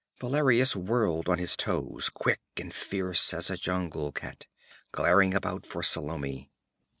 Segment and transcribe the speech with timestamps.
[0.19, 4.47] Valerius whirled on his toes, quick and fierce as a jungle cat,
[4.91, 6.49] glaring about for Salome.